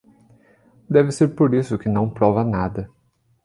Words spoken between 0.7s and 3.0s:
Deve ser por isso que não prova nada.